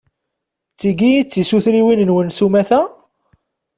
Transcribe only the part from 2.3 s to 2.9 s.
s umata?